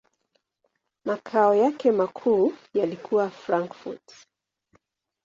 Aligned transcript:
Makao 1.05 1.55
yake 1.55 1.91
makuu 1.91 2.53
yalikuwa 2.73 3.29
Frankfurt. 3.29 4.13